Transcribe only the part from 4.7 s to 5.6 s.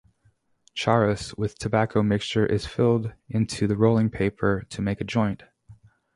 to make a joint.